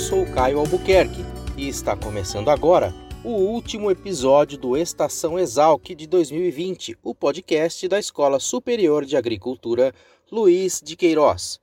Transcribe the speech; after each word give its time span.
sou 0.00 0.24
Caio 0.24 0.58
Albuquerque 0.58 1.22
e 1.58 1.68
está 1.68 1.94
começando 1.94 2.48
agora 2.48 2.94
o 3.22 3.28
último 3.28 3.90
episódio 3.90 4.56
do 4.56 4.74
Estação 4.74 5.38
Exalc 5.38 5.94
de 5.94 6.06
2020, 6.06 6.96
o 7.02 7.14
podcast 7.14 7.86
da 7.86 7.98
Escola 7.98 8.40
Superior 8.40 9.04
de 9.04 9.14
Agricultura 9.14 9.94
Luiz 10.32 10.80
de 10.82 10.96
Queiroz. 10.96 11.60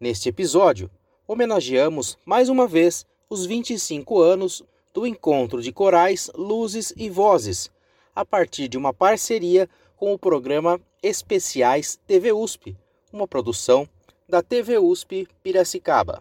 Neste 0.00 0.28
episódio, 0.28 0.90
homenageamos 1.28 2.18
mais 2.24 2.48
uma 2.48 2.66
vez 2.66 3.06
os 3.30 3.46
25 3.46 4.20
anos 4.20 4.64
do 4.92 5.06
Encontro 5.06 5.62
de 5.62 5.70
Corais, 5.70 6.28
Luzes 6.34 6.92
e 6.96 7.08
Vozes, 7.08 7.70
a 8.16 8.24
partir 8.24 8.66
de 8.66 8.76
uma 8.76 8.92
parceria 8.92 9.70
com 9.96 10.12
o 10.12 10.18
programa 10.18 10.80
Especiais 11.00 12.00
TV 12.04 12.32
USP, 12.32 12.76
uma 13.12 13.28
produção 13.28 13.88
da 14.28 14.42
TV 14.42 14.76
USP 14.76 15.28
Piracicaba. 15.40 16.20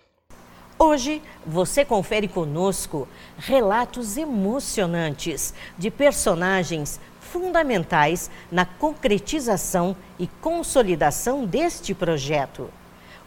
Hoje 0.86 1.22
você 1.46 1.86
confere 1.86 2.28
conosco 2.28 3.08
relatos 3.38 4.18
emocionantes 4.18 5.54
de 5.78 5.90
personagens 5.90 7.00
fundamentais 7.22 8.30
na 8.52 8.66
concretização 8.66 9.96
e 10.20 10.28
consolidação 10.28 11.46
deste 11.46 11.94
projeto. 11.94 12.70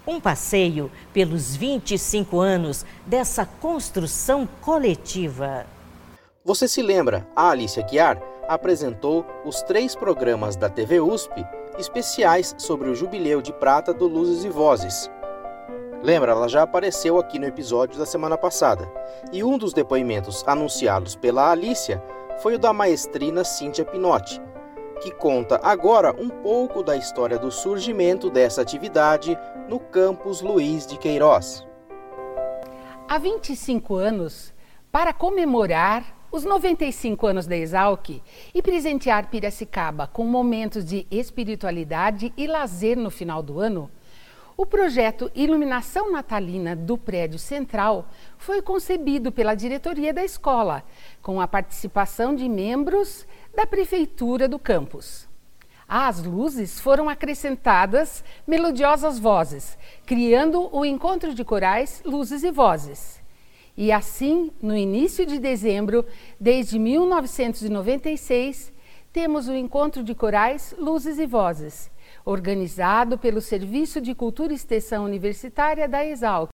Um 0.06 0.20
passeio 0.20 0.92
pelos 1.14 1.56
25 1.56 2.40
anos 2.40 2.84
dessa 3.06 3.46
construção 3.46 4.46
coletiva. 4.60 5.64
Você 6.44 6.68
se 6.68 6.82
lembra, 6.82 7.26
a 7.34 7.48
Alicia 7.48 7.82
Guiar 7.82 8.20
apresentou 8.46 9.24
os 9.46 9.62
três 9.62 9.96
programas 9.96 10.56
da 10.56 10.68
TV 10.68 11.00
USP 11.00 11.42
especiais 11.78 12.54
sobre 12.58 12.90
o 12.90 12.94
Jubileu 12.94 13.40
de 13.40 13.52
Prata 13.54 13.94
do 13.94 14.06
Luzes 14.06 14.44
e 14.44 14.50
Vozes, 14.50 15.10
Lembra, 16.02 16.32
ela 16.32 16.48
já 16.48 16.62
apareceu 16.62 17.18
aqui 17.18 17.38
no 17.38 17.46
episódio 17.46 17.98
da 17.98 18.06
semana 18.06 18.36
passada. 18.36 18.90
E 19.32 19.42
um 19.42 19.56
dos 19.56 19.72
depoimentos 19.72 20.44
anunciados 20.46 21.16
pela 21.16 21.50
Alicia 21.50 22.02
foi 22.38 22.54
o 22.54 22.58
da 22.58 22.72
maestrina 22.72 23.44
Cíntia 23.44 23.84
Pinotti, 23.84 24.40
que 25.00 25.10
conta 25.10 25.58
agora 25.62 26.14
um 26.18 26.28
pouco 26.28 26.82
da 26.82 26.96
história 26.96 27.38
do 27.38 27.50
surgimento 27.50 28.30
dessa 28.30 28.62
atividade 28.62 29.36
no 29.68 29.80
campus 29.80 30.40
Luiz 30.40 30.86
de 30.86 30.98
Queiroz. 30.98 31.66
Há 33.08 33.18
25 33.18 33.94
anos, 33.94 34.52
para 34.92 35.12
comemorar 35.12 36.04
os 36.30 36.44
95 36.44 37.26
anos 37.26 37.46
da 37.46 37.56
Exalc 37.56 38.20
e 38.54 38.62
presentear 38.62 39.30
Piracicaba 39.30 40.06
com 40.06 40.24
momentos 40.24 40.84
de 40.84 41.06
espiritualidade 41.10 42.32
e 42.36 42.46
lazer 42.46 42.96
no 42.96 43.10
final 43.10 43.42
do 43.42 43.60
ano, 43.60 43.90
o 44.56 44.64
projeto 44.64 45.30
Iluminação 45.34 46.10
Natalina 46.10 46.74
do 46.74 46.96
prédio 46.96 47.38
central 47.38 48.08
foi 48.38 48.62
concebido 48.62 49.30
pela 49.30 49.54
diretoria 49.54 50.14
da 50.14 50.24
escola, 50.24 50.82
com 51.20 51.38
a 51.42 51.46
participação 51.46 52.34
de 52.34 52.48
membros 52.48 53.26
da 53.54 53.66
prefeitura 53.66 54.48
do 54.48 54.58
campus. 54.58 55.28
Às 55.86 56.24
luzes 56.24 56.80
foram 56.80 57.06
acrescentadas 57.08 58.24
melodiosas 58.46 59.18
vozes, 59.18 59.76
criando 60.06 60.74
o 60.74 60.86
encontro 60.86 61.34
de 61.34 61.44
corais 61.44 62.02
Luzes 62.04 62.42
e 62.42 62.50
Vozes. 62.50 63.20
E 63.76 63.92
assim, 63.92 64.50
no 64.62 64.74
início 64.74 65.26
de 65.26 65.38
dezembro, 65.38 66.02
desde 66.40 66.78
1996, 66.78 68.72
temos 69.12 69.48
o 69.48 69.54
encontro 69.54 70.02
de 70.02 70.14
corais 70.14 70.74
Luzes 70.78 71.18
e 71.18 71.26
Vozes 71.26 71.94
organizado 72.26 73.16
pelo 73.16 73.40
Serviço 73.40 74.00
de 74.00 74.12
Cultura 74.12 74.52
e 74.52 74.56
Extensão 74.56 75.04
Universitária 75.04 75.88
da 75.88 76.04
Exalc. 76.04 76.50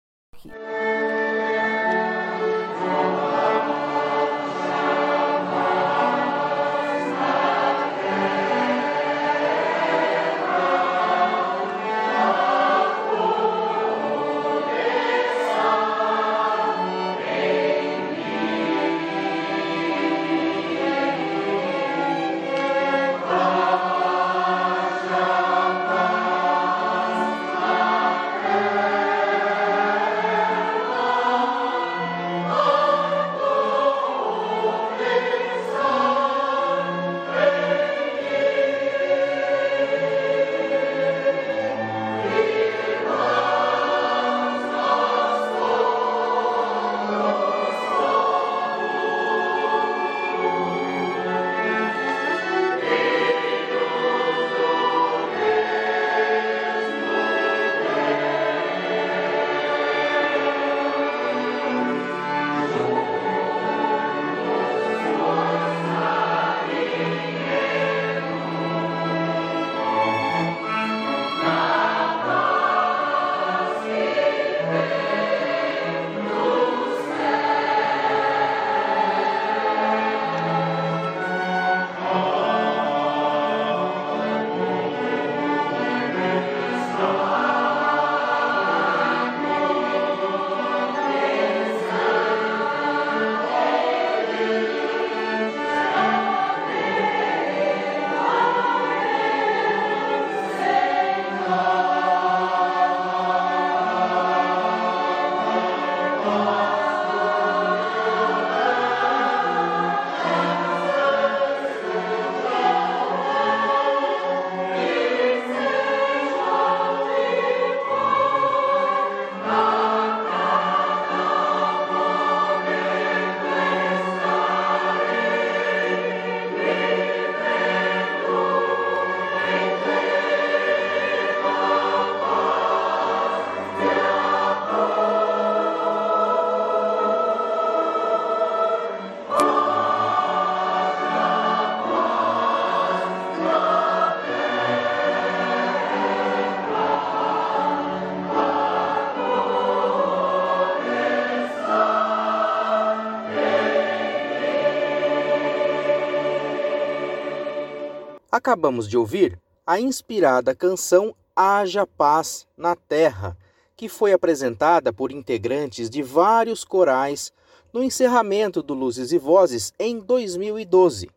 Acabamos 158.38 158.88
de 158.88 158.96
ouvir 158.96 159.36
a 159.66 159.80
inspirada 159.80 160.54
canção 160.54 161.12
Haja 161.34 161.84
Paz 161.84 162.46
na 162.56 162.76
Terra, 162.76 163.36
que 163.76 163.88
foi 163.88 164.12
apresentada 164.12 164.92
por 164.92 165.10
integrantes 165.10 165.90
de 165.90 166.04
vários 166.04 166.62
corais 166.62 167.32
no 167.72 167.82
encerramento 167.82 168.62
do 168.62 168.74
Luzes 168.74 169.10
e 169.10 169.18
Vozes 169.18 169.72
em 169.76 169.98
2012. 169.98 171.10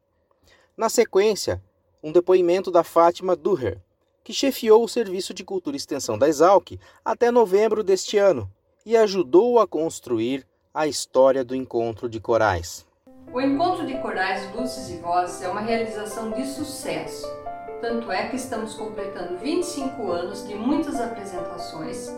Na 0.76 0.90
sequência, 0.90 1.62
um 2.02 2.12
depoimento 2.12 2.72
da 2.72 2.84
Fátima 2.84 3.36
Duher, 3.36 3.80
que 4.24 4.34
chefiou 4.34 4.84
o 4.84 4.90
Serviço 4.90 5.32
de 5.32 5.44
Cultura 5.44 5.76
e 5.76 5.78
Extensão 5.78 6.18
da 6.18 6.28
Exalc 6.28 6.72
até 7.06 7.30
novembro 7.30 7.84
deste 7.84 8.18
ano 8.18 8.52
e 8.84 8.98
ajudou 8.98 9.60
a 9.60 9.68
construir 9.68 10.44
a 10.74 10.88
história 10.88 11.44
do 11.44 11.56
encontro 11.56 12.10
de 12.10 12.20
corais. 12.20 12.84
O 13.34 13.40
Encontro 13.40 13.86
de 13.86 13.98
Corais 14.00 14.54
Luzes 14.54 14.90
e 14.90 14.98
Vozes 14.98 15.42
é 15.42 15.48
uma 15.48 15.62
realização 15.62 16.32
de 16.32 16.46
sucesso. 16.46 17.26
Tanto 17.80 18.12
é 18.12 18.28
que 18.28 18.36
estamos 18.36 18.74
completando 18.74 19.38
25 19.38 20.12
anos 20.12 20.46
de 20.46 20.54
muitas 20.54 21.00
apresentações 21.00 22.10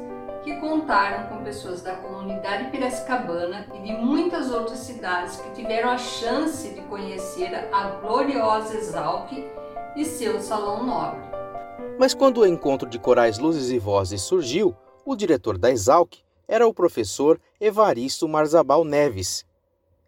que 0.43 0.55
contaram 0.55 1.29
com 1.29 1.43
pessoas 1.43 1.83
da 1.83 1.95
comunidade 1.97 2.71
piracicabana 2.71 3.67
e 3.75 3.79
de 3.83 3.93
muitas 3.93 4.51
outras 4.51 4.79
cidades 4.79 5.35
que 5.35 5.51
tiveram 5.51 5.91
a 5.91 5.99
chance 5.99 6.67
de 6.69 6.81
conhecer 6.81 7.69
a 7.71 7.89
gloriosa 8.01 8.75
Exalc 8.75 9.31
e 9.95 10.05
seu 10.05 10.41
Salão 10.41 10.83
Nobre. 10.83 11.21
Mas 11.99 12.15
quando 12.15 12.39
o 12.39 12.47
encontro 12.47 12.89
de 12.89 12.97
corais 12.97 13.37
Luzes 13.37 13.69
e 13.69 13.77
Vozes 13.77 14.23
surgiu, 14.23 14.75
o 15.05 15.15
diretor 15.15 15.59
da 15.59 15.69
Exalc 15.69 16.23
era 16.47 16.67
o 16.67 16.73
professor 16.73 17.39
Evaristo 17.61 18.27
Marzabal 18.27 18.83
Neves. 18.83 19.45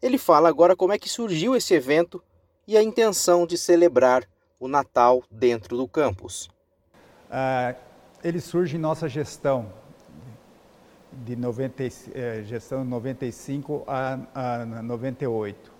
Ele 0.06 0.20
fala 0.20 0.48
agora 0.48 0.76
como 0.76 0.94
é 0.94 1.00
que 1.00 1.10
surgiu 1.10 1.56
esse 1.56 1.74
evento 1.74 2.22
e 2.68 2.78
a 2.78 2.84
intenção 2.84 3.48
de 3.48 3.58
celebrar 3.58 4.24
o 4.60 4.68
Natal 4.68 5.24
dentro 5.32 5.76
do 5.76 5.88
campus. 5.88 6.48
Ah, 7.28 7.74
ele 8.24 8.40
surge 8.40 8.78
em 8.78 8.80
nossa 8.80 9.10
gestão, 9.10 9.74
de 11.12 11.36
90, 11.36 11.84
eh, 12.14 12.44
gestão 12.46 12.84
de 12.84 12.90
95 12.90 13.84
a, 13.88 14.20
a 14.36 14.66
98. 14.84 15.74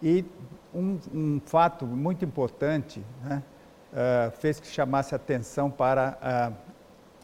E 0.00 0.24
um, 0.72 1.00
um, 1.12 1.40
fato 1.44 1.84
muito 1.84 2.24
importante 2.24 3.04
né, 3.24 3.42
uh, 3.92 4.30
fez 4.38 4.60
que 4.60 4.68
chamasse 4.68 5.16
atenção 5.16 5.68
para 5.68 6.16
uh, 6.22 6.54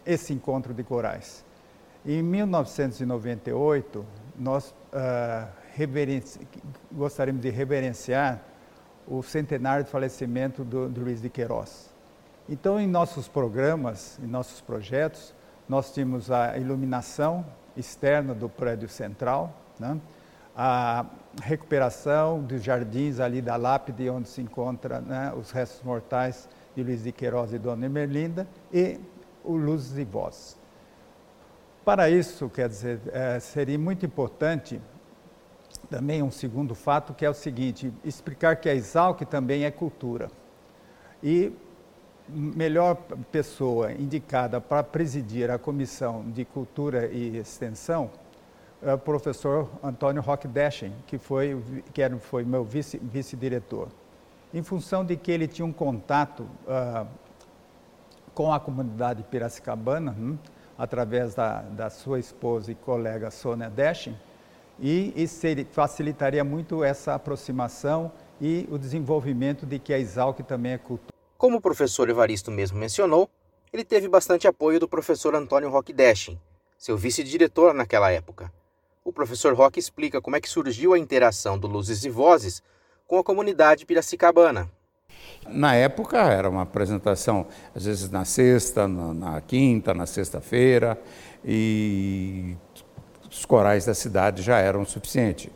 esse 0.05 0.33
encontro 0.33 0.75
de 0.75 0.83
corais. 0.83 1.45
Em 2.05 2.21
1998, 2.25 4.05
nós 4.37 4.75
uh, 4.93 5.58
gostaríamos 6.93 7.43
de 7.43 7.51
reverenciar 7.51 8.43
o 9.07 9.23
centenário 9.23 9.85
de 9.85 9.91
falecimento 9.91 10.65
do, 10.65 10.89
do 10.89 11.01
Luiz 11.01 11.21
de 11.21 11.31
Queiroz. 11.31 11.93
Então, 12.49 12.81
em 12.81 12.87
nossos 12.87 13.29
programas, 13.29 14.19
em 14.23 14.27
nossos 14.27 14.61
projetos, 14.61 15.35
nós 15.69 15.93
tínhamos 15.93 16.31
a 16.31 16.57
iluminação 16.57 17.45
externa 17.77 18.35
do 18.35 18.49
prédio 18.49 18.89
central, 18.89 19.55
né? 19.79 19.99
a 20.57 21.07
recuperação 21.43 22.43
dos 22.43 22.63
jardins 22.63 23.21
ali 23.21 23.41
da 23.41 23.55
lápide, 23.55 24.11
onde 24.11 24.29
se 24.29 24.41
encontra 24.41 25.01
né, 25.01 25.33
os 25.37 25.53
restos 25.53 25.83
mortais 25.85 26.49
de 26.75 26.83
Luiz 26.83 27.05
de 27.05 27.13
Queiroz 27.13 27.53
e 27.53 27.59
Dona 27.59 27.87
Emerlinda, 27.87 28.49
e 28.73 28.99
o 29.45 29.55
Luzes 29.55 29.97
e 29.97 30.05
Voz. 30.05 30.57
Para 31.85 32.11
isso, 32.11 32.49
quer 32.49 32.69
dizer, 32.69 33.01
é, 33.13 33.39
seria 33.39 33.79
muito 33.79 34.05
importante 34.05 34.81
também 35.91 36.23
um 36.23 36.31
segundo 36.31 36.75
fato, 36.75 37.15
que 37.15 37.25
é 37.25 37.31
o 37.31 37.35
seguinte, 37.35 37.93
explicar 38.05 38.57
que 38.57 38.69
a 38.69 38.75
Exalc 38.75 39.23
também 39.23 39.65
é 39.65 39.71
cultura. 39.71 40.31
E 41.23 41.53
melhor 42.29 42.97
pessoa 43.33 43.93
indicada 43.93 44.61
para 44.61 44.83
presidir 44.83 45.51
a 45.51 45.59
Comissão 45.59 46.25
de 46.31 46.45
Cultura 46.45 47.07
e 47.07 47.39
Extensão 47.39 48.11
é 48.83 48.95
o 48.95 48.99
professor 48.99 49.69
Antônio 49.83 50.23
Roque 50.23 50.47
Deschen, 50.47 50.93
que 51.07 51.19
foi, 51.19 51.61
que 51.93 52.01
era, 52.01 52.17
foi 52.19 52.45
meu 52.45 52.63
vice-diretor. 52.63 53.87
Vice 53.87 53.97
em 54.53 54.63
função 54.63 55.05
de 55.05 55.17
que 55.17 55.31
ele 55.31 55.47
tinha 55.47 55.67
um 55.67 55.73
contato 55.73 56.47
uh, 56.67 57.07
com 58.35 58.53
a 58.53 58.61
comunidade 58.61 59.23
piracicabana, 59.25 60.15
hum, 60.19 60.39
através 60.77 61.35
da, 61.35 61.63
da, 61.63 61.91
sua 61.91 62.19
esposa 62.19 62.71
e 62.71 62.75
colega 62.75 63.31
Sônia 63.31 63.69
Deschen, 63.69 64.17
e 64.81 65.13
isso 65.17 65.47
facilitaria 65.73 66.45
muito 66.45 66.85
essa 66.85 67.15
aproximação 67.15 68.13
e 68.41 68.69
o 68.71 68.79
desenvolvimento 68.79 69.67
de 69.67 69.79
que 69.79 69.93
a 69.93 69.99
Exalc 69.99 70.41
também 70.41 70.73
é 70.73 70.79
cultura. 70.79 71.13
Como 71.37 71.59
o 71.59 71.61
professor 71.61 72.09
Evaristo 72.09 72.51
mesmo 72.51 72.79
mencionou, 72.79 73.29
ele 73.73 73.85
teve 73.85 74.09
bastante 74.09 74.47
apoio 74.47 74.81
do 74.81 74.89
professor 74.89 75.35
Antônio 75.35 75.71
Roque 75.71 75.93
Deschen, 75.93 76.41
seu 76.77 76.97
vice-diretor 76.97 77.75
naquela 77.75 78.11
época. 78.11 78.53
O 79.05 79.13
professor 79.13 79.55
Roque 79.55 79.81
explica 79.81 80.21
como 80.21 80.37
é 80.37 80.41
que 80.41 80.49
surgiu 80.49 80.93
a 80.95 80.99
interação 80.99 81.59
do 81.59 81.67
Luzes 81.67 82.05
e 82.05 82.11
Vozes 82.11 82.63
com 83.07 83.19
a 83.19 83.25
comunidade 83.25 83.87
piracicabana. 83.87 84.71
Na 85.47 85.75
época 85.75 86.19
era 86.19 86.49
uma 86.49 86.63
apresentação, 86.63 87.47
às 87.75 87.85
vezes 87.85 88.11
na 88.11 88.25
sexta, 88.25 88.87
na, 88.87 89.15
na 89.15 89.41
quinta, 89.41 89.95
na 89.95 90.07
sexta-feira, 90.07 91.01
e 91.45 92.57
os 93.39 93.45
corais 93.45 93.85
da 93.85 93.95
cidade 93.95 94.43
já 94.43 94.59
eram 94.59 94.85
suficiente. 94.85 95.51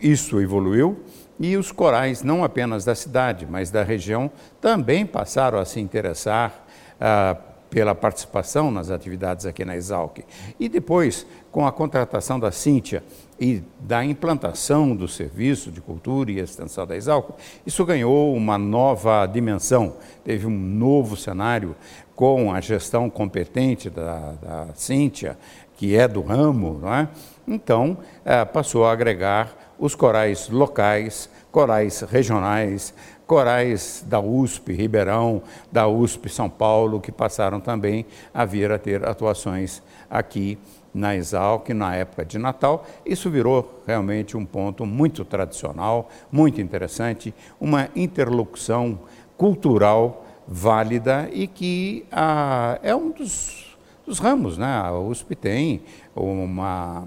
Isso 0.00 0.40
evoluiu 0.40 0.98
e 1.38 1.56
os 1.58 1.70
corais, 1.70 2.22
não 2.22 2.42
apenas 2.42 2.86
da 2.86 2.94
cidade, 2.94 3.46
mas 3.48 3.70
da 3.70 3.82
região, 3.82 4.30
também 4.60 5.04
passaram 5.04 5.58
a 5.58 5.64
se 5.66 5.78
interessar 5.78 6.64
ah, 6.98 7.36
pela 7.68 7.94
participação 7.94 8.70
nas 8.70 8.90
atividades 8.90 9.44
aqui 9.44 9.64
na 9.64 9.76
Exalc. 9.76 10.20
E 10.58 10.68
depois, 10.68 11.26
com 11.50 11.66
a 11.66 11.72
contratação 11.72 12.40
da 12.40 12.50
Cíntia 12.50 13.02
e 13.38 13.62
da 13.80 14.02
implantação 14.04 14.94
do 14.96 15.06
serviço 15.08 15.70
de 15.70 15.80
cultura 15.80 16.30
e 16.30 16.38
extensão 16.38 16.86
da 16.86 16.96
Exalc, 16.96 17.30
isso 17.66 17.84
ganhou 17.84 18.34
uma 18.34 18.56
nova 18.56 19.26
dimensão, 19.26 19.96
teve 20.24 20.46
um 20.46 20.50
novo 20.50 21.16
cenário 21.16 21.74
com 22.14 22.52
a 22.52 22.60
gestão 22.60 23.10
competente 23.10 23.90
da, 23.90 24.32
da 24.40 24.68
Cíntia, 24.74 25.36
que 25.82 25.96
é 25.96 26.06
do 26.06 26.20
ramo, 26.20 26.80
é? 26.86 27.08
então 27.44 27.98
eh, 28.24 28.44
passou 28.44 28.86
a 28.86 28.92
agregar 28.92 29.74
os 29.76 29.96
corais 29.96 30.48
locais, 30.48 31.28
corais 31.50 32.02
regionais, 32.02 32.94
corais 33.26 34.04
da 34.06 34.20
USP 34.20 34.74
Ribeirão, 34.74 35.42
da 35.72 35.88
USP 35.88 36.28
São 36.28 36.48
Paulo, 36.48 37.00
que 37.00 37.10
passaram 37.10 37.58
também 37.58 38.06
a 38.32 38.44
vir 38.44 38.70
a 38.70 38.78
ter 38.78 39.04
atuações 39.04 39.82
aqui 40.08 40.56
na 40.94 41.16
Exalc 41.16 41.70
na 41.70 41.96
época 41.96 42.24
de 42.24 42.38
Natal. 42.38 42.86
Isso 43.04 43.28
virou 43.28 43.82
realmente 43.84 44.36
um 44.36 44.46
ponto 44.46 44.86
muito 44.86 45.24
tradicional, 45.24 46.08
muito 46.30 46.60
interessante, 46.60 47.34
uma 47.60 47.88
interlocução 47.96 49.00
cultural 49.36 50.24
válida 50.46 51.28
e 51.32 51.48
que 51.48 52.06
ah, 52.12 52.78
é 52.84 52.94
um 52.94 53.10
dos, 53.10 53.71
dos 54.06 54.18
ramos, 54.18 54.58
né? 54.58 54.66
A 54.66 54.92
USP 54.98 55.34
tem 55.34 55.82
uma 56.14 57.06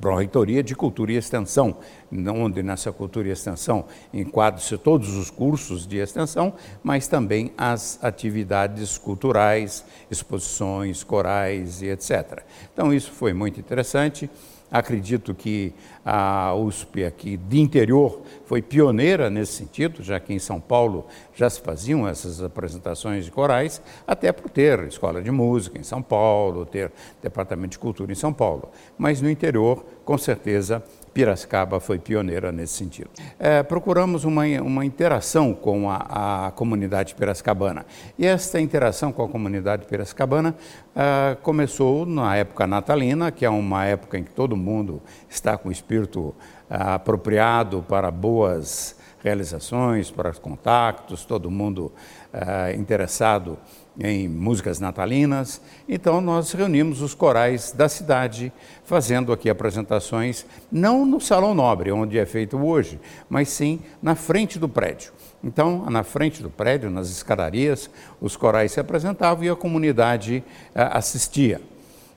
Pró-Reitoria 0.00 0.62
de 0.62 0.74
Cultura 0.76 1.12
e 1.12 1.16
Extensão, 1.16 1.76
onde 2.12 2.62
nessa 2.62 2.92
Cultura 2.92 3.28
e 3.28 3.32
Extensão 3.32 3.86
enquadram-se 4.14 4.76
todos 4.78 5.16
os 5.16 5.28
cursos 5.28 5.86
de 5.86 5.96
extensão, 5.96 6.52
mas 6.82 7.08
também 7.08 7.52
as 7.58 7.98
atividades 8.02 8.96
culturais, 8.96 9.84
exposições, 10.10 11.02
corais 11.02 11.82
e 11.82 11.86
etc. 11.86 12.42
Então, 12.72 12.94
isso 12.94 13.10
foi 13.10 13.32
muito 13.32 13.58
interessante. 13.58 14.30
Acredito 14.70 15.34
que 15.34 15.72
a 16.04 16.54
USP 16.54 17.04
aqui 17.04 17.36
de 17.36 17.58
interior 17.58 18.20
foi 18.44 18.60
pioneira 18.60 19.30
nesse 19.30 19.52
sentido, 19.52 20.02
já 20.02 20.20
que 20.20 20.32
em 20.32 20.38
São 20.38 20.60
Paulo 20.60 21.06
já 21.34 21.48
se 21.48 21.60
faziam 21.60 22.06
essas 22.06 22.42
apresentações 22.42 23.24
de 23.24 23.30
corais, 23.30 23.80
até 24.06 24.30
por 24.30 24.50
ter 24.50 24.80
escola 24.80 25.22
de 25.22 25.30
música 25.30 25.78
em 25.78 25.82
São 25.82 26.02
Paulo, 26.02 26.66
ter 26.66 26.92
departamento 27.22 27.72
de 27.72 27.78
cultura 27.78 28.12
em 28.12 28.14
São 28.14 28.32
Paulo. 28.32 28.68
Mas 28.98 29.22
no 29.22 29.30
interior, 29.30 29.84
com 30.04 30.18
certeza, 30.18 30.82
Piracicaba 31.18 31.80
foi 31.80 31.98
pioneira 31.98 32.52
nesse 32.52 32.74
sentido. 32.74 33.10
É, 33.40 33.60
procuramos 33.64 34.22
uma, 34.22 34.44
uma 34.62 34.84
interação 34.84 35.52
com 35.52 35.90
a, 35.90 36.46
a, 36.46 36.50
comunidade 36.52 37.16
piracicabana. 37.16 37.84
E 38.16 38.24
esta 38.24 38.60
interação 38.60 39.10
com 39.10 39.24
a 39.24 39.28
comunidade 39.28 39.84
piracicabana 39.86 40.54
é, 40.94 41.36
começou 41.42 42.06
na 42.06 42.36
época 42.36 42.68
natalina, 42.68 43.32
que 43.32 43.44
é 43.44 43.50
uma 43.50 43.84
época 43.84 44.16
em 44.16 44.22
que 44.22 44.30
todo 44.30 44.56
mundo 44.56 45.02
está 45.28 45.58
com 45.58 45.70
o 45.70 45.72
espírito 45.72 46.32
é, 46.70 46.76
apropriado 46.76 47.84
para 47.88 48.12
boas 48.12 48.96
realizações, 49.20 50.12
para 50.12 50.32
contatos, 50.34 51.24
todo 51.24 51.50
mundo 51.50 51.92
uh, 52.32 52.78
interessado 52.78 53.58
em 53.98 54.28
músicas 54.28 54.78
natalinas. 54.78 55.60
Então, 55.88 56.20
nós 56.20 56.52
reunimos 56.52 57.02
os 57.02 57.14
corais 57.14 57.72
da 57.72 57.88
cidade, 57.88 58.52
fazendo 58.84 59.32
aqui 59.32 59.50
apresentações, 59.50 60.46
não 60.70 61.04
no 61.04 61.20
Salão 61.20 61.54
Nobre, 61.54 61.90
onde 61.90 62.18
é 62.18 62.24
feito 62.24 62.56
hoje, 62.56 63.00
mas 63.28 63.48
sim 63.48 63.80
na 64.00 64.14
frente 64.14 64.58
do 64.58 64.68
prédio. 64.68 65.12
Então, 65.42 65.88
na 65.90 66.02
frente 66.02 66.42
do 66.42 66.50
prédio, 66.50 66.90
nas 66.90 67.10
escadarias, 67.10 67.90
os 68.20 68.36
corais 68.36 68.72
se 68.72 68.80
apresentavam 68.80 69.44
e 69.44 69.48
a 69.48 69.56
comunidade 69.56 70.44
uh, 70.70 70.96
assistia. 70.96 71.60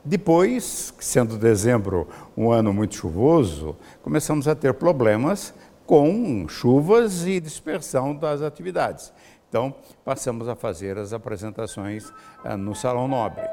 Depois, 0.04 0.94
sendo 1.00 1.38
dezembro 1.38 2.08
um 2.36 2.52
ano 2.52 2.74
muito 2.74 2.96
chuvoso, 2.96 3.76
começamos 4.02 4.48
a 4.48 4.56
ter 4.56 4.74
problemas 4.74 5.54
com 5.86 6.48
chuvas 6.48 7.28
e 7.28 7.40
dispersão 7.40 8.16
das 8.16 8.42
atividades. 8.42 9.12
Então, 9.52 9.76
passamos 10.06 10.48
a 10.48 10.56
fazer 10.56 10.98
as 10.98 11.12
apresentações 11.12 12.08
uh, 12.46 12.56
no 12.58 12.74
Salão 12.74 13.06
Nobre. 13.06 13.44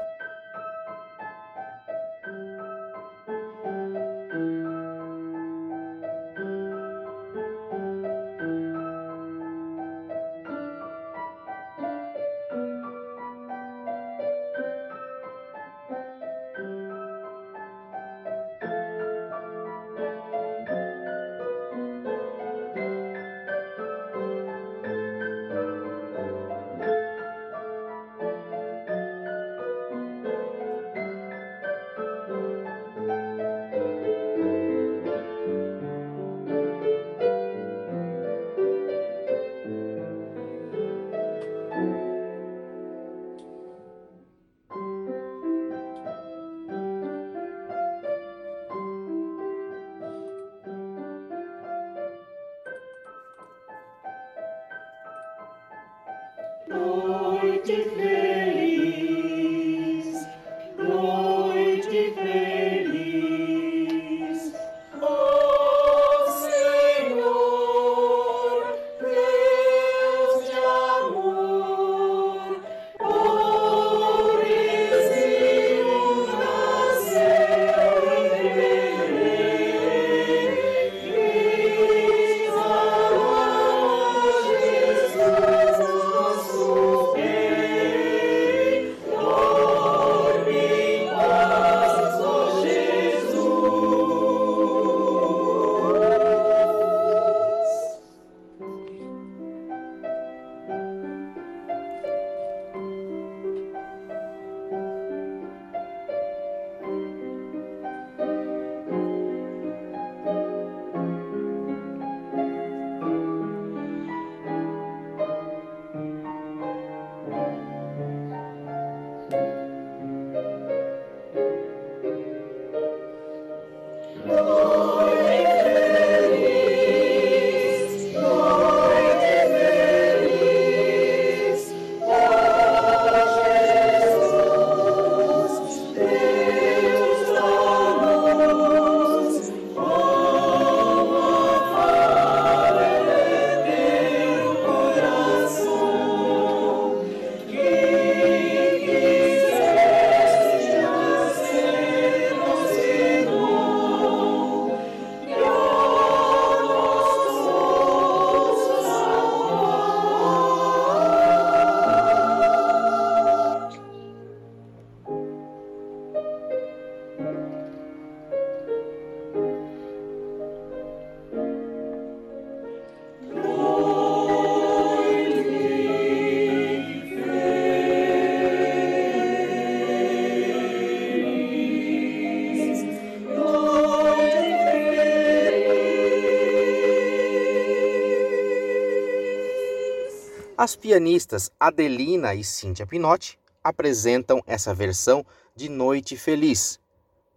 As 190.61 190.75
pianistas 190.75 191.49
Adelina 191.57 192.35
e 192.35 192.43
Cíntia 192.43 192.85
Pinotti 192.85 193.39
apresentam 193.63 194.43
essa 194.45 194.73
versão 194.73 195.25
de 195.55 195.69
Noite 195.69 196.17
Feliz 196.17 196.81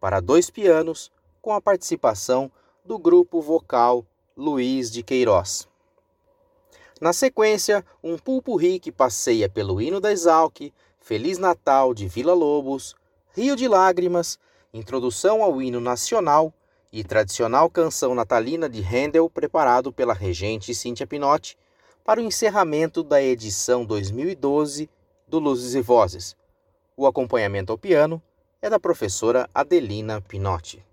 para 0.00 0.18
dois 0.18 0.50
pianos 0.50 1.08
com 1.40 1.52
a 1.52 1.60
participação 1.60 2.50
do 2.84 2.98
grupo 2.98 3.40
vocal 3.40 4.04
Luiz 4.36 4.90
de 4.90 5.04
Queiroz. 5.04 5.68
Na 7.00 7.12
sequência, 7.12 7.84
um 8.02 8.18
pulpurri 8.18 8.80
que 8.80 8.90
passeia 8.90 9.48
pelo 9.48 9.80
hino 9.80 10.00
da 10.00 10.10
Exalc, 10.10 10.72
Feliz 10.98 11.38
Natal 11.38 11.94
de 11.94 12.08
Vila 12.08 12.34
Lobos, 12.34 12.96
Rio 13.36 13.54
de 13.54 13.68
Lágrimas, 13.68 14.36
introdução 14.74 15.44
ao 15.44 15.62
hino 15.62 15.78
nacional 15.78 16.52
e 16.92 17.04
tradicional 17.04 17.70
canção 17.70 18.16
natalina 18.16 18.68
de 18.68 18.82
Handel 18.82 19.30
preparado 19.30 19.92
pela 19.92 20.12
regente 20.12 20.74
Cíntia 20.74 21.06
Pinotti 21.06 21.56
para 22.04 22.20
o 22.20 22.24
encerramento 22.24 23.02
da 23.02 23.22
edição 23.22 23.84
2012 23.84 24.90
do 25.26 25.38
Luzes 25.38 25.74
e 25.74 25.80
Vozes. 25.80 26.36
O 26.96 27.06
acompanhamento 27.06 27.72
ao 27.72 27.78
piano 27.78 28.20
é 28.60 28.68
da 28.68 28.78
professora 28.78 29.48
Adelina 29.54 30.20
Pinotti. 30.20 30.84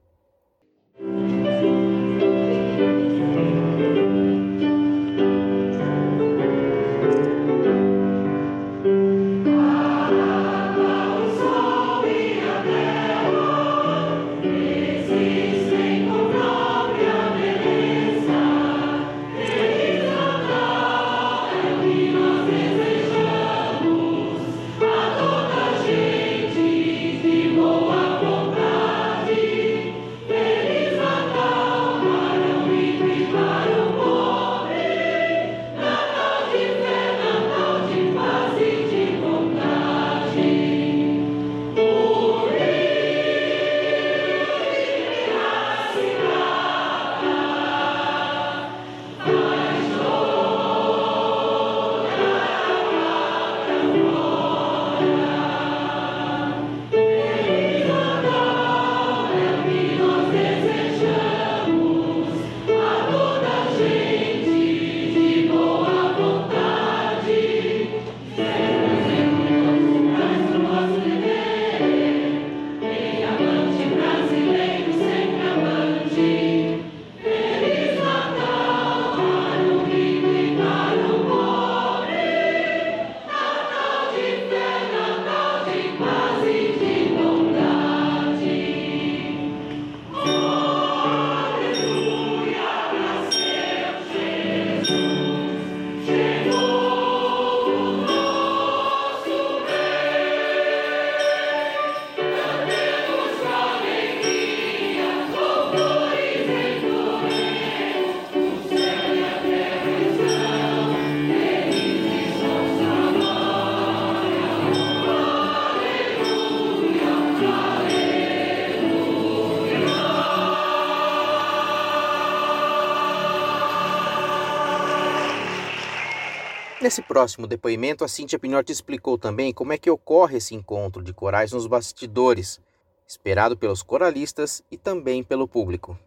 Nesse 126.81 127.01
próximo 127.01 127.45
depoimento, 127.45 128.05
a 128.05 128.07
Cíntia 128.07 128.39
Pinotti 128.39 128.71
explicou 128.71 129.17
também 129.17 129.51
como 129.51 129.73
é 129.73 129.77
que 129.77 129.89
ocorre 129.89 130.37
esse 130.37 130.55
encontro 130.55 131.03
de 131.03 131.11
corais 131.11 131.51
nos 131.51 131.67
bastidores, 131.67 132.61
esperado 133.05 133.57
pelos 133.57 133.83
coralistas 133.83 134.63
e 134.71 134.77
também 134.77 135.21
pelo 135.21 135.45
público. 135.45 135.99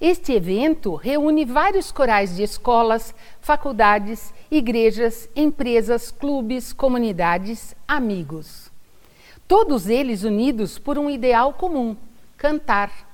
Este 0.00 0.32
evento 0.32 0.94
reúne 0.94 1.44
vários 1.44 1.90
corais 1.90 2.36
de 2.36 2.44
escolas, 2.44 3.12
faculdades, 3.40 4.32
igrejas, 4.48 5.28
empresas, 5.34 6.12
clubes, 6.12 6.72
comunidades, 6.72 7.74
amigos. 7.88 8.70
Todos 9.48 9.88
eles 9.88 10.22
unidos 10.22 10.78
por 10.78 10.98
um 10.98 11.10
ideal 11.10 11.52
comum: 11.52 11.96
cantar. 12.36 13.10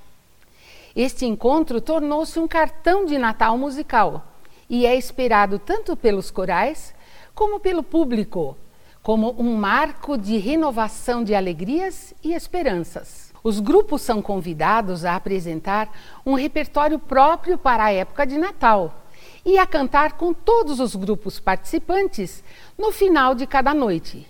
Este 0.95 1.25
encontro 1.25 1.80
tornou-se 1.80 2.38
um 2.38 2.47
cartão 2.47 3.06
de 3.06 3.16
Natal 3.16 3.56
musical 3.56 4.36
e 4.68 4.87
é 4.87 4.96
esperado 4.96 5.58
tanto 5.58 5.96
pelos 5.96 6.30
corais 6.30 6.94
como 7.35 7.61
pelo 7.61 7.82
público, 7.82 8.56
como 9.02 9.35
um 9.38 9.54
marco 9.54 10.18
de 10.18 10.37
renovação 10.38 11.23
de 11.23 11.35
alegrias 11.35 12.14
e 12.23 12.32
esperanças. 12.32 13.33
Os 13.44 13.61
grupos 13.61 14.02
são 14.02 14.20
convidados 14.20 15.05
a 15.05 15.14
apresentar 15.14 15.88
um 16.24 16.35
repertório 16.35 16.98
próprio 16.98 17.57
para 17.57 17.85
a 17.85 17.92
época 17.92 18.26
de 18.26 18.37
Natal 18.37 19.05
e 19.44 19.59
a 19.59 19.66
cantar 19.66 20.14
com 20.14 20.33
todos 20.33 20.81
os 20.81 20.96
grupos 20.96 21.38
participantes 21.38 22.42
no 22.76 22.90
final 22.90 23.35
de 23.35 23.46
cada 23.46 23.72
noite. 23.72 24.26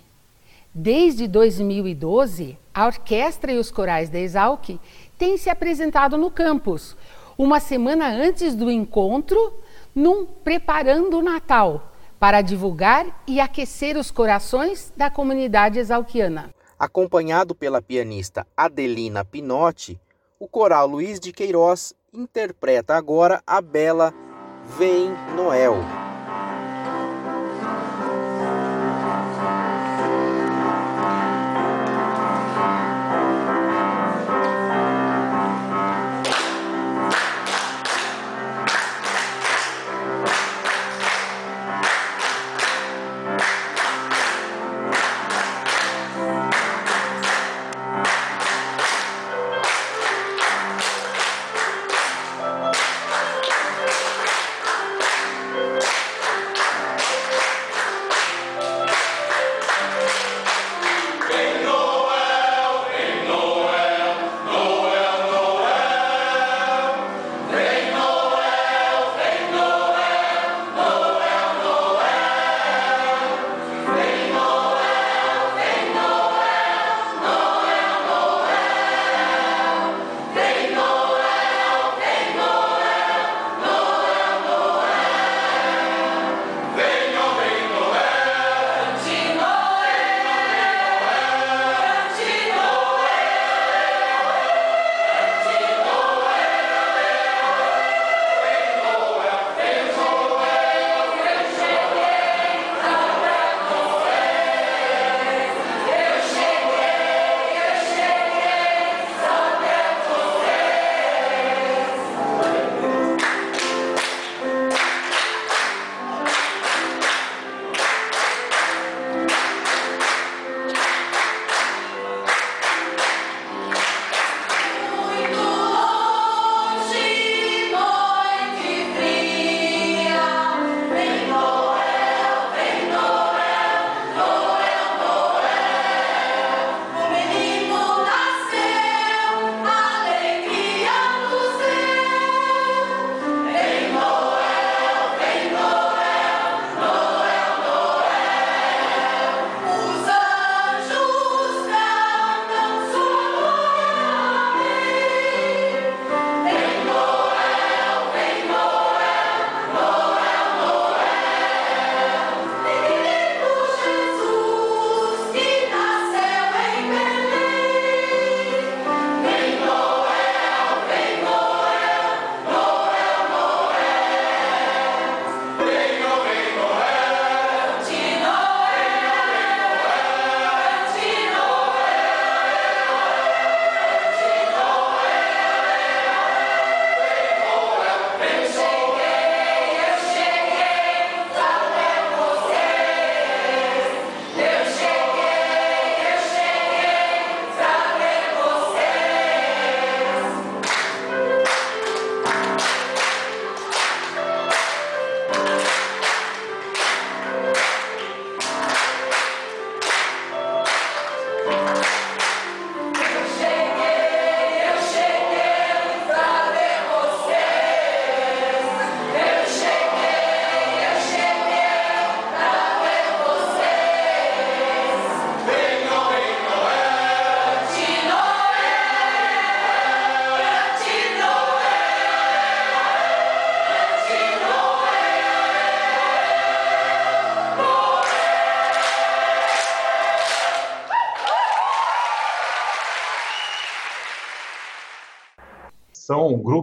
Desde 0.71 1.27
2012, 1.27 2.55
a 2.71 2.85
orquestra 2.85 3.51
e 3.51 3.57
os 3.57 3.71
corais 3.71 4.09
da 4.09 4.19
Exalc 4.19 4.79
têm 5.17 5.35
se 5.35 5.49
apresentado 5.49 6.15
no 6.15 6.29
campus, 6.29 6.95
uma 7.35 7.59
semana 7.59 8.07
antes 8.07 8.53
do 8.53 8.69
encontro, 8.69 9.53
num 9.97 10.27
Preparando 10.27 11.17
o 11.17 11.21
Natal, 11.23 11.91
para 12.19 12.43
divulgar 12.43 13.23
e 13.25 13.39
aquecer 13.39 13.97
os 13.97 14.11
corações 14.11 14.93
da 14.95 15.09
comunidade 15.09 15.79
exalquiana. 15.79 16.51
Acompanhado 16.77 17.55
pela 17.55 17.81
pianista 17.81 18.45
Adelina 18.55 19.25
Pinotti, 19.25 19.99
o 20.39 20.47
coral 20.47 20.85
Luiz 20.85 21.19
de 21.19 21.33
Queiroz 21.33 21.95
interpreta 22.13 22.95
agora 22.95 23.41
a 23.47 23.59
bela 23.59 24.13
Vem 24.77 25.09
Noel. 25.35 26.06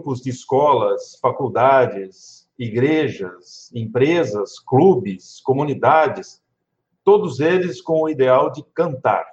Grupos 0.04 0.20
de 0.20 0.28
escolas, 0.28 1.18
faculdades, 1.18 2.46
igrejas, 2.58 3.70
empresas, 3.74 4.58
clubes, 4.60 5.40
comunidades, 5.40 6.42
todos 7.02 7.40
eles 7.40 7.80
com 7.80 8.02
o 8.02 8.08
ideal 8.08 8.52
de 8.52 8.62
cantar. 8.74 9.26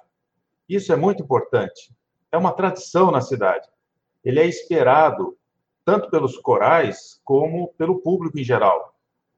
Isso 0.66 0.90
é 0.90 0.96
muito 0.96 1.22
importante. 1.22 1.94
É 2.32 2.38
uma 2.38 2.52
tradição 2.52 3.10
na 3.10 3.20
cidade. 3.20 3.68
Ele 4.24 4.40
é 4.40 4.46
esperado 4.46 5.36
tanto 5.84 6.08
pelos 6.08 6.38
corais 6.38 7.20
como 7.22 7.74
pelo 7.76 8.00
público 8.00 8.38
em 8.38 8.44
geral. 8.44 8.94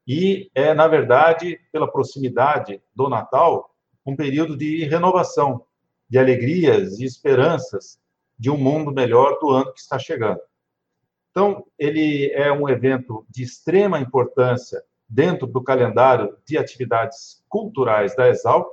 E 0.07 0.51
é, 0.55 0.73
na 0.73 0.87
verdade, 0.87 1.59
pela 1.73 1.91
proximidade 1.91 2.81
do 2.95 3.09
Natal, 3.09 3.75
um 4.07 4.15
período 4.15 4.57
de 4.57 4.85
renovação, 4.85 5.65
de 6.09 6.17
alegrias 6.17 7.01
e 7.01 7.05
esperanças 7.05 7.99
de 8.39 8.51
um 8.51 8.57
mundo 8.57 8.93
melhor 8.93 9.37
do 9.41 9.51
ano 9.51 9.73
que 9.73 9.81
está 9.81 9.99
chegando. 9.99 10.41
Então, 11.35 11.67
ele 11.77 12.31
é 12.31 12.53
um 12.53 12.69
evento 12.69 13.27
de 13.29 13.43
extrema 13.43 13.99
importância 13.99 14.81
dentro 15.09 15.49
do 15.49 15.61
calendário 15.61 16.39
de 16.47 16.57
atividades 16.57 17.43
culturais 17.49 18.15
da 18.15 18.29
Exalc. 18.29 18.73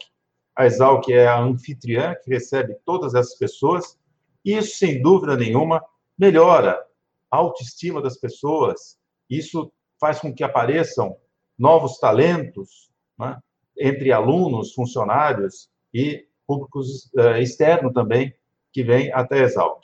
A 0.56 0.68
Exalc 0.68 1.10
é 1.10 1.26
a 1.26 1.40
anfitriã 1.40 2.16
que 2.24 2.30
recebe 2.30 2.76
todas 2.86 3.16
essas 3.16 3.36
pessoas, 3.36 3.98
e 4.46 4.56
isso, 4.56 4.78
sem 4.78 5.02
dúvida 5.02 5.36
nenhuma, 5.36 5.84
melhora 6.16 6.86
a 7.32 7.38
autoestima 7.38 8.00
das 8.00 8.18
pessoas, 8.18 8.96
isso 9.28 9.74
faz 10.00 10.20
com 10.20 10.32
que 10.32 10.44
apareçam 10.44 11.18
novos 11.58 11.98
talentos 11.98 12.92
né, 13.18 13.40
entre 13.76 14.12
alunos, 14.12 14.72
funcionários 14.76 15.68
e 15.92 16.28
públicos 16.46 17.10
uh, 17.16 17.42
externo 17.42 17.92
também, 17.92 18.36
que 18.72 18.84
vem 18.84 19.12
até 19.14 19.40
a 19.40 19.44
Exalc. 19.46 19.84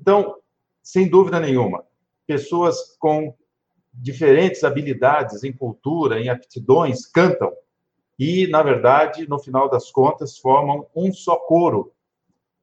Então, 0.00 0.34
sem 0.82 1.08
dúvida 1.08 1.38
nenhuma, 1.38 1.84
pessoas 2.30 2.96
com 2.96 3.34
diferentes 3.92 4.62
habilidades 4.62 5.42
em 5.42 5.52
cultura, 5.52 6.20
em 6.20 6.28
aptidões, 6.28 7.04
cantam. 7.04 7.52
E, 8.16 8.46
na 8.46 8.62
verdade, 8.62 9.28
no 9.28 9.36
final 9.36 9.68
das 9.68 9.90
contas, 9.90 10.38
formam 10.38 10.86
um 10.94 11.12
só 11.12 11.34
coro 11.34 11.92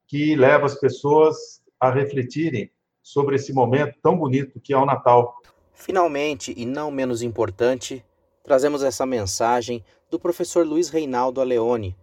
que 0.08 0.38
leva 0.38 0.66
as 0.66 0.76
pessoas 0.76 1.62
a 1.78 1.92
refletirem 1.92 2.72
sobre 3.04 3.36
esse 3.36 3.52
momento 3.52 3.98
tão 4.02 4.18
bonito 4.18 4.58
que 4.62 4.72
é 4.72 4.78
o 4.78 4.86
Natal. 4.86 5.36
Finalmente, 5.74 6.54
e 6.56 6.66
não 6.66 6.90
menos 6.90 7.22
importante, 7.22 8.06
trazemos 8.46 8.82
essa 8.82 9.06
mensagem 9.06 9.84
do 10.10 10.18
professor 10.18 10.66
Luiz 10.66 10.88
Reinaldo 10.88 11.42
Aleone, 11.42 11.94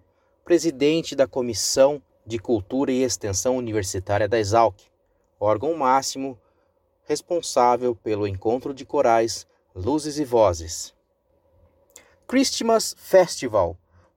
presidente 0.44 1.16
da 1.16 1.26
Comissão 1.26 2.02
de 2.26 2.38
Cultura 2.38 2.92
e 2.92 3.02
Extensão 3.02 3.56
Universitária 3.56 4.28
da 4.28 4.38
Exalc, 4.38 4.82
órgão 5.40 5.74
máximo 5.74 6.38
responsável 7.04 7.94
pelo 7.94 8.26
encontro 8.26 8.72
de 8.74 8.84
corais 8.84 9.46
Luzes 9.74 10.18
e 10.18 10.24
Vozes. 10.24 10.94
Christmas 12.26 12.94
Festival, 12.98 13.76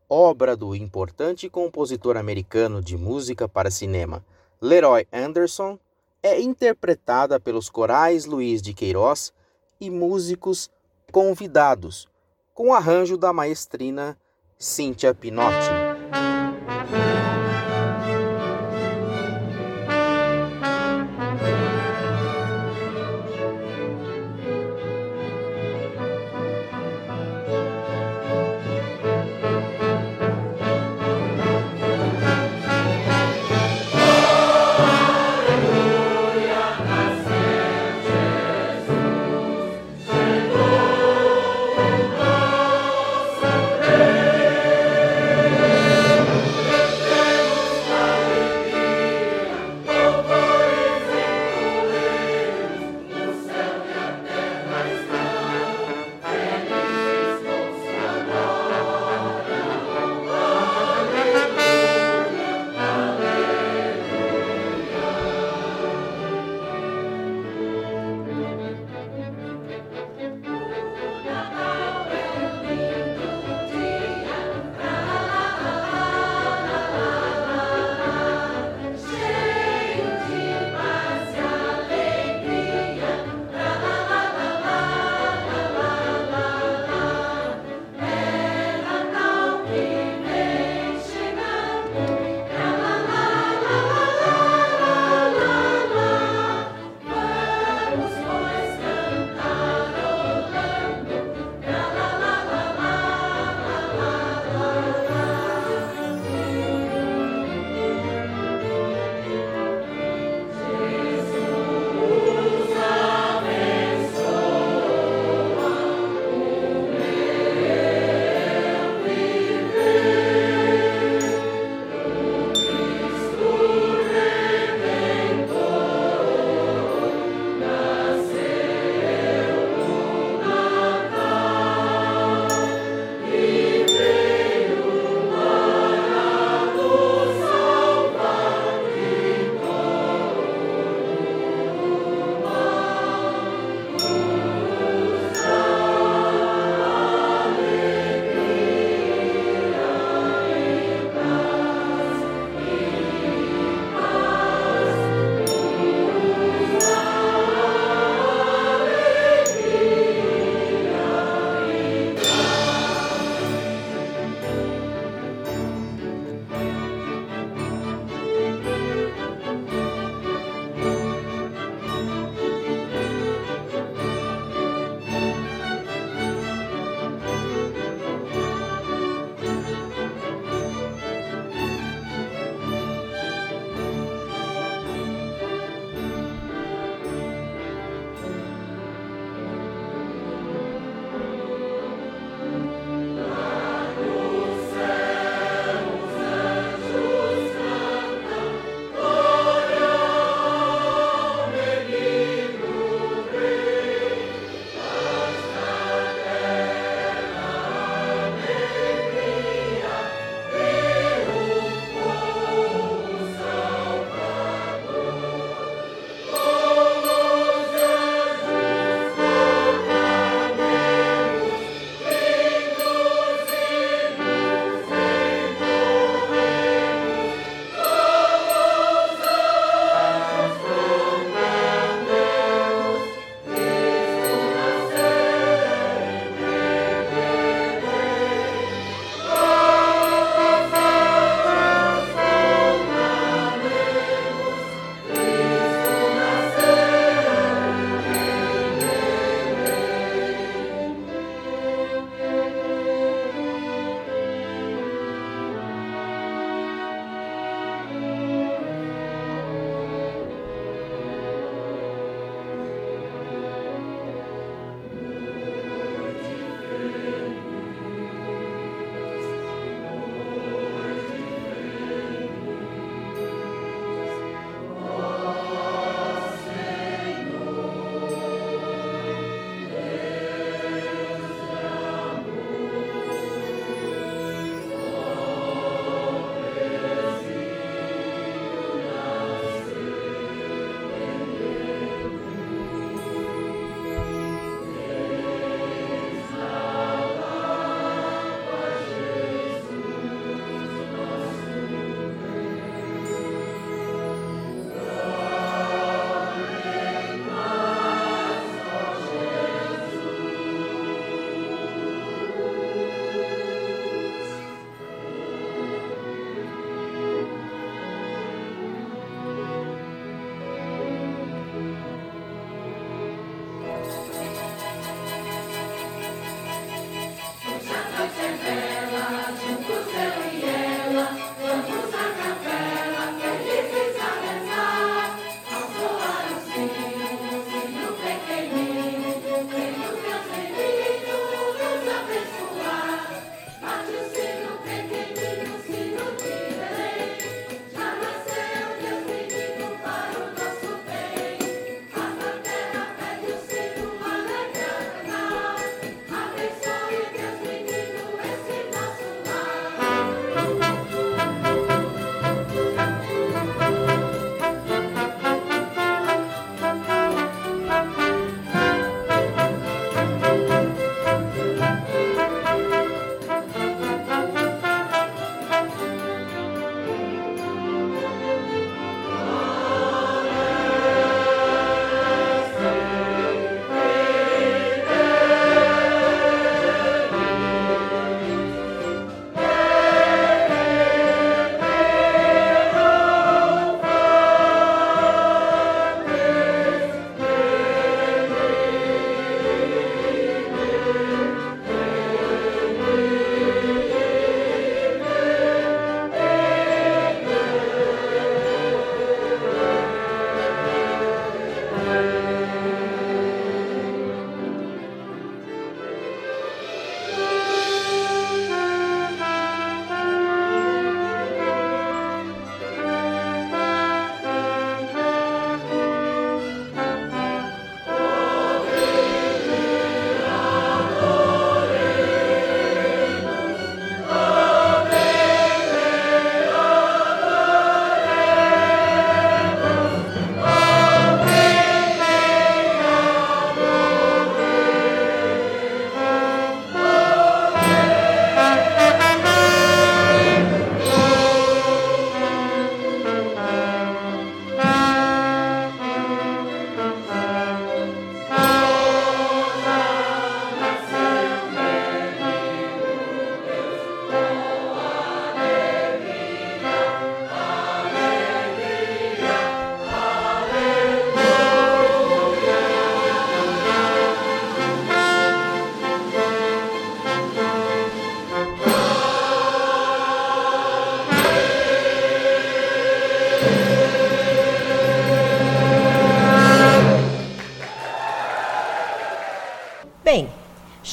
obra 0.09 0.55
do 0.55 0.75
importante 0.75 1.49
compositor 1.49 2.15
americano 2.15 2.81
de 2.81 2.97
música 2.97 3.47
para 3.47 3.69
cinema 3.71 4.25
Leroy 4.61 5.05
Anderson, 5.11 5.77
é 6.23 6.39
interpretada 6.41 7.39
pelos 7.39 7.69
corais 7.69 8.25
Luiz 8.25 8.61
de 8.61 8.73
Queiroz 8.73 9.33
e 9.79 9.89
músicos 9.89 10.69
convidados, 11.11 12.07
com 12.53 12.73
arranjo 12.73 13.17
da 13.17 13.31
maestrina 13.31 14.17
Cíntia 14.57 15.13
Pinotti. 15.13 15.86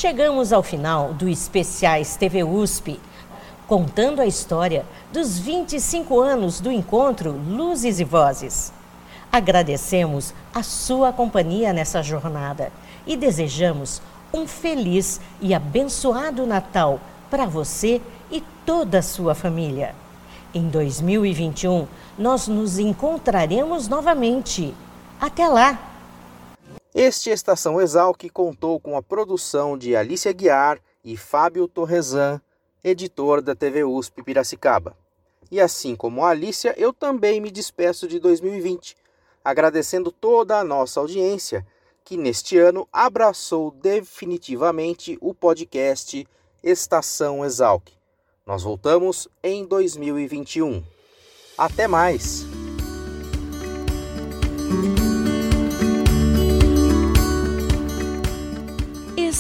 Chegamos 0.05 0.53
ao 0.53 0.63
final 0.63 1.15
do 1.15 1.27
Especiais 1.31 2.15
TV 2.15 2.45
USP, 2.45 3.01
contando 3.67 4.21
a 4.21 4.27
história 4.27 4.85
dos 5.11 5.39
25 5.39 6.21
anos 6.21 6.61
do 6.61 6.71
encontro 6.71 7.33
Luzes 7.49 8.01
e 8.01 8.05
Vozes. 8.05 8.71
Agradecemos 9.33 10.35
a 10.55 10.63
sua 10.63 11.11
companhia 11.11 11.73
nessa 11.73 12.03
jornada 12.03 12.71
e 13.07 13.17
desejamos 13.17 14.03
um 14.31 14.47
feliz 14.47 15.23
e 15.41 15.55
abençoado 15.55 16.47
Natal 16.47 17.01
para 17.31 17.47
você 17.47 17.99
e 18.31 18.43
toda 18.67 18.99
a 18.99 19.03
sua 19.03 19.35
família. 19.35 19.95
Em 20.53 20.69
2021, 20.69 21.87
nós 22.19 22.47
nos 22.47 22.79
encontraremos 22.79 23.89
novamente. 23.89 24.75
Até 25.19 25.49
lá! 25.49 25.94
Este 26.95 27.31
Estação 27.31 27.81
Exalc 27.81 28.31
contou 28.33 28.79
com 28.79 28.97
a 28.97 29.03
produção 29.03 29.77
de 29.77 29.97
Alicia 29.97 30.33
Guiar 30.33 30.79
e 31.05 31.17
Fábio 31.17 31.67
Torresan, 31.67 32.41
editor 32.85 33.43
da 33.43 33.53
TV 33.53 33.83
USP 33.83 34.23
Piracicaba. 34.23 34.97
E 35.51 35.61
assim 35.61 35.97
como 35.97 36.25
a 36.25 36.29
Alicia, 36.29 36.73
eu 36.79 36.93
também 36.93 37.41
me 37.41 37.51
despeço 37.51 38.07
de 38.07 38.21
2020, 38.21 38.97
agradecendo 39.45 40.13
toda 40.13 40.57
a 40.57 40.63
nossa 40.63 41.01
audiência, 41.01 41.67
que 42.05 42.17
neste 42.17 42.57
ano 42.59 42.89
abraçou 42.93 43.73
definitivamente 43.73 45.19
o 45.21 45.35
podcast 45.35 46.25
Estação 46.63 47.45
Exalc. 47.45 47.89
Nós 48.47 48.63
voltamos 48.63 49.27
em 49.43 49.67
2021. 49.67 50.81
Até 51.59 51.89
mais! 51.89 52.47